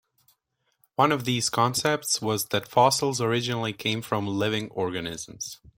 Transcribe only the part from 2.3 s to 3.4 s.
that fossils